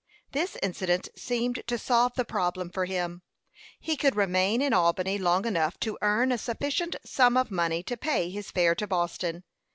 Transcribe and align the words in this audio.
This 0.31 0.57
incident 0.63 1.09
seemed 1.15 1.61
to 1.67 1.77
solve 1.77 2.15
the 2.15 2.25
problem 2.25 2.71
for 2.71 2.85
him. 2.85 3.21
He 3.79 3.95
could 3.95 4.15
remain 4.15 4.59
in 4.59 4.73
Albany 4.73 5.19
long 5.19 5.45
enough 5.45 5.79
to 5.81 5.95
earn 6.01 6.31
a 6.31 6.39
sufficient 6.39 6.95
sum 7.05 7.37
of 7.37 7.51
money 7.51 7.83
to 7.83 7.95
pay 7.95 8.31
his 8.31 8.49
fare 8.49 8.73
to 8.73 8.87
Boston. 8.87 9.43